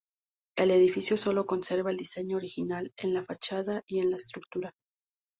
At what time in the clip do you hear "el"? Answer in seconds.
0.57-0.71, 1.91-1.97